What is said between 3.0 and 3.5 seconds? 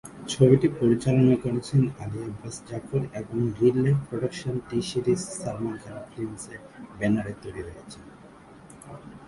এবং